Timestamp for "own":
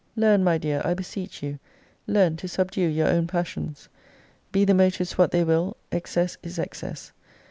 3.07-3.27